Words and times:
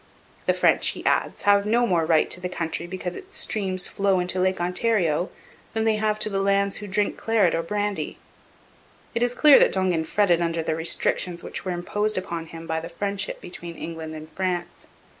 The 0.47 0.55
French, 0.55 0.87
he 0.87 1.05
adds, 1.05 1.43
have 1.43 1.63
no 1.67 1.85
more 1.85 2.07
right 2.07 2.27
to 2.31 2.41
the 2.41 2.49
country 2.49 2.87
because 2.87 3.15
its 3.15 3.37
streams 3.37 3.87
flow 3.87 4.19
into 4.19 4.39
Lake 4.39 4.59
Ontario 4.59 5.29
than 5.75 5.83
they 5.83 5.97
have 5.97 6.17
to 6.17 6.27
the 6.31 6.39
lands 6.39 6.77
of 6.77 6.79
those 6.79 6.87
who 6.87 6.93
drink 6.95 7.17
claret 7.19 7.53
or 7.53 7.61
brandy. 7.61 8.17
It 9.13 9.21
is 9.21 9.35
clear 9.35 9.59
that 9.59 9.71
Dongan 9.71 10.05
fretted 10.05 10.41
under 10.41 10.63
the 10.63 10.73
restrictions 10.75 11.43
which 11.43 11.65
were 11.65 11.71
imposed 11.71 12.17
upon 12.17 12.47
him 12.47 12.65
by 12.65 12.79
the 12.79 12.89
friendship 12.89 13.41
between 13.41 13.75
England 13.75 14.15
and 14.15 14.27
France. 14.31 14.87